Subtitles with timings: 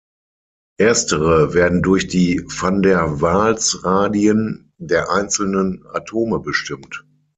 [0.79, 7.05] Erstere werden durch die Van-der-Waals-Radien der einzelnen Atome bestimmt.